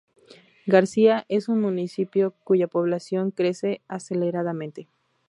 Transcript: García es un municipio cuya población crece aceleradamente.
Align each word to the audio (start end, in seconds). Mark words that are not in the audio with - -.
García 0.65 1.27
es 1.29 1.47
un 1.47 1.61
municipio 1.61 2.33
cuya 2.43 2.65
población 2.65 3.29
crece 3.29 3.83
aceleradamente. 3.87 4.87